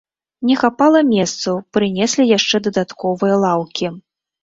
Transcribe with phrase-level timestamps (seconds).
[0.51, 3.97] Не хапала месцаў, прынеслі яшчэ дадатковыя лаўкі.